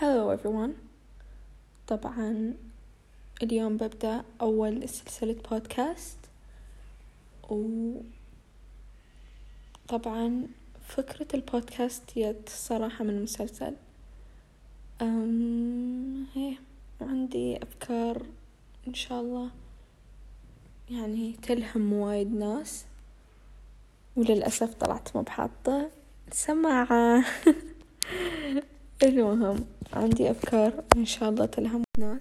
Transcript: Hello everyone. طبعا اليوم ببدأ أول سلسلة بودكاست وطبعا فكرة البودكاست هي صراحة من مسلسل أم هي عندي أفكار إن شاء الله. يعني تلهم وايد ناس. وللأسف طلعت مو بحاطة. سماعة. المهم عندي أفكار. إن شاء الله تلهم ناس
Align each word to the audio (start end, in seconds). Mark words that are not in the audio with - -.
Hello 0.00 0.36
everyone. 0.36 0.72
طبعا 1.86 2.54
اليوم 3.42 3.76
ببدأ 3.76 4.24
أول 4.40 4.88
سلسلة 4.88 5.36
بودكاست 5.50 6.18
وطبعا 9.88 10.46
فكرة 10.88 11.26
البودكاست 11.34 12.02
هي 12.14 12.36
صراحة 12.48 13.04
من 13.04 13.22
مسلسل 13.22 13.74
أم 15.02 16.26
هي 16.34 16.56
عندي 17.00 17.62
أفكار 17.62 18.22
إن 18.88 18.94
شاء 18.94 19.20
الله. 19.20 19.50
يعني 20.90 21.32
تلهم 21.42 21.92
وايد 21.92 22.34
ناس. 22.34 22.84
وللأسف 24.16 24.74
طلعت 24.74 25.16
مو 25.16 25.22
بحاطة. 25.22 25.90
سماعة. 26.32 27.24
المهم 29.04 29.64
عندي 29.92 30.30
أفكار. 30.30 30.72
إن 30.96 31.04
شاء 31.04 31.28
الله 31.28 31.46
تلهم 31.46 31.82
ناس 31.98 32.12